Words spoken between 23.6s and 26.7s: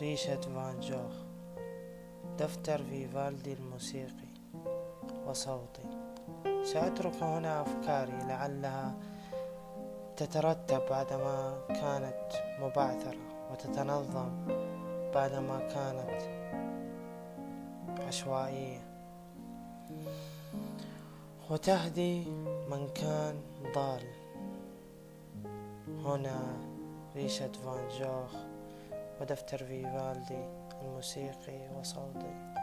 ضال. هنا